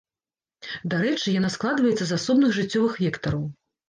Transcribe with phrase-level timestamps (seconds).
[0.93, 3.45] Дарэчы, яна складваецца з асобных жыццёвых вектараў.